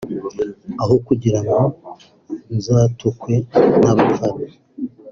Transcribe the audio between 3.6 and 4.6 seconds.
n’abafana